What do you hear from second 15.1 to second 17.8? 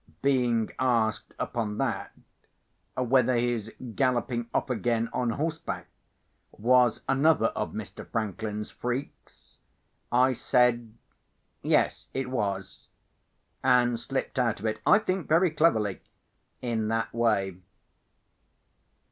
very cleverly—in that way.